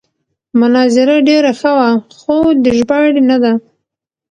مناظره 0.59 1.15
ډېره 1.29 1.51
ښه 1.59 1.71
وه 1.77 1.89
خو 2.19 2.35
د 2.63 2.65
ژباړې 2.77 3.21
نه 3.29 3.37
ده. 3.43 3.53